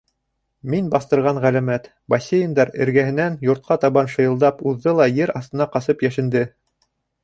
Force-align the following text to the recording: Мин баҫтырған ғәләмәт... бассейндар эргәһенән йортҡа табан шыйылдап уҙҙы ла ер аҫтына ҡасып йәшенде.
Мин 0.73 0.87
баҫтырған 0.95 1.39
ғәләмәт... 1.43 1.91
бассейндар 2.15 2.73
эргәһенән 2.87 3.37
йортҡа 3.51 3.81
табан 3.87 4.13
шыйылдап 4.17 4.67
уҙҙы 4.75 4.99
ла 5.03 5.11
ер 5.23 5.39
аҫтына 5.43 5.73
ҡасып 5.77 6.07
йәшенде. 6.09 6.49